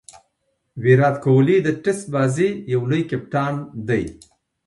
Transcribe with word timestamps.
ویرات 0.83 1.15
کهولي 1.23 1.57
د 1.63 1.67
ټېسټ 1.83 2.03
بازي 2.13 2.49
یو 2.73 2.81
لوی 2.89 3.03
کپتان 3.11 3.53
دئ. 3.87 4.03